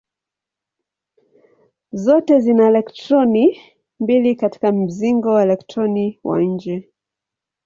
Zote 1.91 2.39
zina 2.39 2.67
elektroni 2.67 3.61
mbili 3.99 4.35
katika 4.35 4.71
mzingo 4.71 5.41
elektroni 5.41 6.19
wa 6.23 6.41
nje. 6.43 6.89